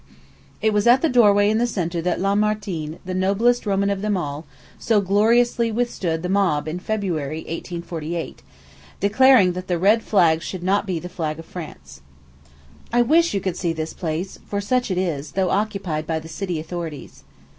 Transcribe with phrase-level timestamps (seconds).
[0.63, 4.17] It was at the doorway in the centre that Lamartine, "the noblest Roman of them
[4.17, 4.47] all,"
[4.79, 8.41] so gloriously withstood the mob in February, 1848,
[8.99, 12.01] declaring that the red flag should not be the flag of France.
[12.91, 16.27] I wish you could see this palace, for such it is, though occupied by the
[16.27, 17.23] city authorities.